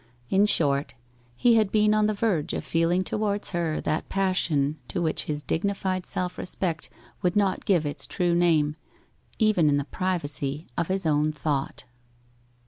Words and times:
In 0.31 0.47
short, 0.47 0.95
he 1.35 1.57
had 1.57 1.71
been 1.71 1.93
on 1.93 2.07
the 2.07 2.15
verge 2.15 2.53
of 2.53 2.65
feeling 2.65 3.03
towards 3.03 3.49
her 3.51 3.79
that 3.81 4.09
passion 4.09 4.77
to 4.87 4.99
which 4.99 5.25
his 5.25 5.43
dignified 5.43 6.07
self 6.07 6.39
respect 6.39 6.89
would 7.21 7.35
not 7.35 7.65
give 7.65 7.85
its 7.85 8.07
true 8.07 8.33
name, 8.33 8.77
even 9.37 9.69
in 9.69 9.77
the 9.77 9.85
privacy 9.85 10.65
of 10.75 10.87
his 10.87 11.05
own 11.05 11.31
thought. 11.31 11.83